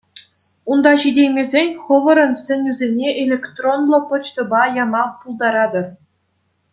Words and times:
Унта 0.71 0.91
ҫитеймесен 1.01 1.69
хӑвӑрӑн 1.83 2.33
сӗнӳсене 2.43 3.09
электронлӑ 3.23 3.99
почтӑпа 4.09 4.63
яма 4.83 5.03
пултаратӑр. 5.19 5.85